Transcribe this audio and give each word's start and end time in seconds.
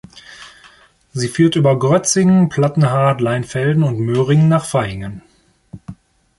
Sie 1.13 1.27
führt 1.27 1.55
über 1.55 1.77
Grötzingen, 1.77 2.49
Plattenhardt, 2.49 3.21
Leinfelden 3.21 3.83
und 3.83 3.99
Möhringen 3.99 4.47
nach 4.49 4.65
Vaihingen. 4.73 5.21